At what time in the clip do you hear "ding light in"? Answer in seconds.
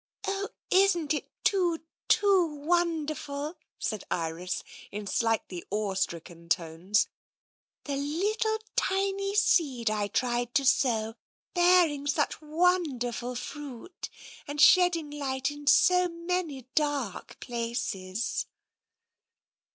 14.93-15.67